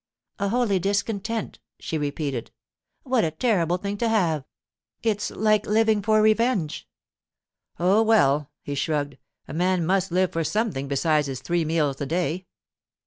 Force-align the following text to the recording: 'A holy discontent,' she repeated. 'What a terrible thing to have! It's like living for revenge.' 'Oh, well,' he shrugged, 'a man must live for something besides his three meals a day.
'A 0.39 0.49
holy 0.49 0.79
discontent,' 0.79 1.59
she 1.79 1.95
repeated. 1.95 2.49
'What 3.03 3.23
a 3.23 3.29
terrible 3.29 3.77
thing 3.77 3.97
to 3.97 4.09
have! 4.09 4.45
It's 5.03 5.29
like 5.29 5.67
living 5.67 6.01
for 6.01 6.23
revenge.' 6.23 6.87
'Oh, 7.79 8.01
well,' 8.01 8.49
he 8.63 8.73
shrugged, 8.73 9.19
'a 9.47 9.53
man 9.53 9.85
must 9.85 10.11
live 10.11 10.31
for 10.31 10.43
something 10.43 10.87
besides 10.87 11.27
his 11.27 11.41
three 11.41 11.65
meals 11.65 12.01
a 12.01 12.07
day. 12.07 12.47